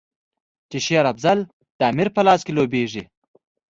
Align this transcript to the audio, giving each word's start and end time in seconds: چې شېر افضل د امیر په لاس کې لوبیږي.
چې 0.69 0.77
شېر 0.85 1.05
افضل 1.13 1.39
د 1.77 1.79
امیر 1.91 2.07
په 2.15 2.21
لاس 2.27 2.39
کې 2.45 2.51
لوبیږي. 2.57 3.03